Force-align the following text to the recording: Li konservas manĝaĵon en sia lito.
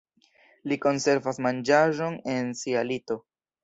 Li 0.71 0.77
konservas 0.85 1.41
manĝaĵon 1.49 2.19
en 2.37 2.53
sia 2.65 2.89
lito. 2.93 3.25